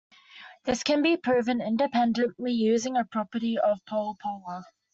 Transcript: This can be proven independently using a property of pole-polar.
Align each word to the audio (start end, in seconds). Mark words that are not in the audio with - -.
This 0.63 0.81
can 0.81 1.03
be 1.03 1.15
proven 1.15 1.61
independently 1.61 2.53
using 2.53 2.97
a 2.97 3.05
property 3.05 3.59
of 3.59 3.85
pole-polar. 3.85 4.63